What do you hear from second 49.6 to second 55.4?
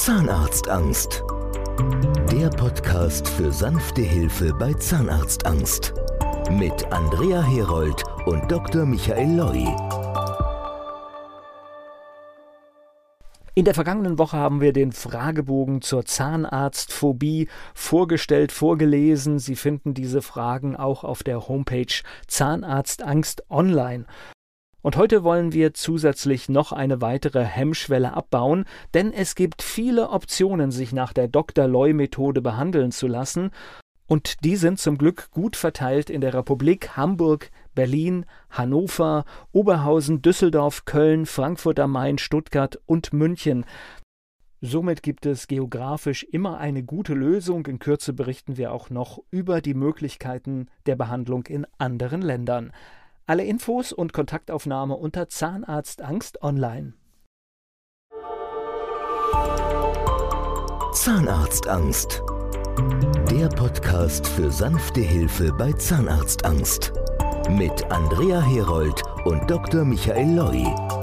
die Möglichkeiten der Behandlung in anderen Ländern. Alle Infos und Kontaktaufnahme unter